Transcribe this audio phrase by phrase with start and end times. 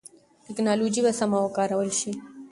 [0.45, 2.11] ټکنالوژي به سمه وکارول شي.